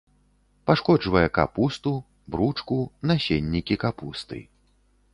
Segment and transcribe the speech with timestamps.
[0.69, 1.93] Пашкоджвае капусту,
[2.35, 2.81] бручку,
[3.13, 4.45] насеннікі капусты.